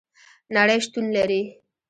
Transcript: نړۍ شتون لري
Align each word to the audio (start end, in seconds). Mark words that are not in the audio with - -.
نړۍ 0.55 0.77
شتون 0.85 1.05
لري 1.15 1.41